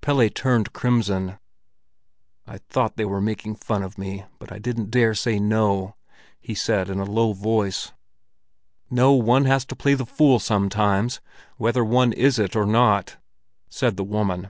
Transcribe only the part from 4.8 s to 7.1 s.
dare say no," he said in a